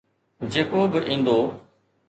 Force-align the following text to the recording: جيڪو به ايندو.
جيڪو 0.51 0.81
به 0.91 0.99
ايندو. 1.09 1.39